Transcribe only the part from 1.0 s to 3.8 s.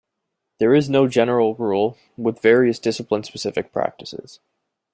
general rule, with various discipline-specific